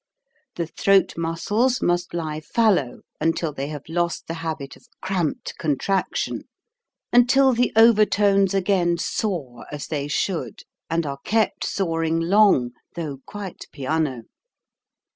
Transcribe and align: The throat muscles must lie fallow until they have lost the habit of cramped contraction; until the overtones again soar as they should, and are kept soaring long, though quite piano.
The 0.55 0.65
throat 0.65 1.13
muscles 1.15 1.79
must 1.79 2.15
lie 2.15 2.41
fallow 2.41 3.01
until 3.19 3.53
they 3.53 3.67
have 3.67 3.87
lost 3.87 4.25
the 4.25 4.33
habit 4.41 4.75
of 4.75 4.87
cramped 4.99 5.55
contraction; 5.59 6.45
until 7.13 7.53
the 7.53 7.71
overtones 7.75 8.55
again 8.55 8.97
soar 8.97 9.67
as 9.71 9.85
they 9.85 10.07
should, 10.07 10.63
and 10.89 11.05
are 11.05 11.19
kept 11.23 11.63
soaring 11.65 12.19
long, 12.19 12.71
though 12.95 13.19
quite 13.27 13.67
piano. 13.71 14.23